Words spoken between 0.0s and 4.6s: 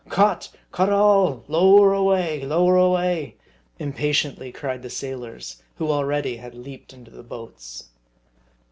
"Cut! cut all! Lower away! lower away!" impa tiently